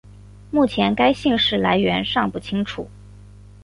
[0.49, 2.89] 目前该姓氏来源尚不清楚。